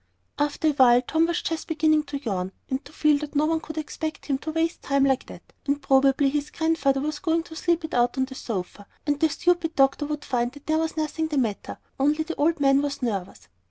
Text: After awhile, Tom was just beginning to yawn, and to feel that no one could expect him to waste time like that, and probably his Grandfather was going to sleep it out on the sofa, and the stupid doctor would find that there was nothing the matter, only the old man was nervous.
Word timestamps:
After 0.39 0.69
awhile, 0.69 1.03
Tom 1.03 1.27
was 1.27 1.43
just 1.43 1.67
beginning 1.67 2.01
to 2.05 2.17
yawn, 2.17 2.53
and 2.71 2.83
to 2.85 2.91
feel 2.91 3.19
that 3.19 3.35
no 3.35 3.45
one 3.45 3.59
could 3.59 3.77
expect 3.77 4.25
him 4.25 4.39
to 4.39 4.51
waste 4.51 4.81
time 4.81 5.03
like 5.03 5.27
that, 5.27 5.53
and 5.67 5.79
probably 5.79 6.31
his 6.31 6.49
Grandfather 6.49 6.99
was 7.01 7.19
going 7.19 7.43
to 7.43 7.55
sleep 7.55 7.85
it 7.85 7.93
out 7.93 8.17
on 8.17 8.25
the 8.25 8.33
sofa, 8.33 8.87
and 9.05 9.19
the 9.19 9.29
stupid 9.29 9.75
doctor 9.75 10.07
would 10.07 10.25
find 10.25 10.53
that 10.53 10.65
there 10.65 10.79
was 10.79 10.97
nothing 10.97 11.27
the 11.27 11.37
matter, 11.37 11.77
only 11.99 12.23
the 12.23 12.33
old 12.37 12.59
man 12.59 12.81
was 12.81 13.03
nervous. 13.03 13.47